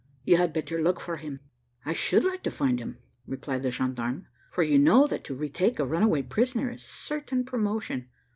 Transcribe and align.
You 0.23 0.37
had 0.37 0.51
better 0.51 0.81
look 0.81 0.99
for 0.99 1.17
him." 1.17 1.41
"I 1.85 1.93
should 1.93 2.23
like 2.23 2.41
to 2.45 2.49
find 2.49 2.79
him," 2.79 2.97
replied 3.27 3.61
the 3.61 3.69
gendarme, 3.69 4.25
"for 4.49 4.63
you 4.63 4.79
know 4.79 5.05
that 5.05 5.23
to 5.25 5.35
retake 5.35 5.77
a 5.77 5.85
runaway 5.85 6.23
prisoner 6.23 6.71
is 6.71 6.81
certain 6.81 7.45
promotion. 7.45 8.09